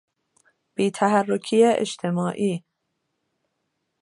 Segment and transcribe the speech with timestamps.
[0.75, 2.53] بیتحرکی اجتماعی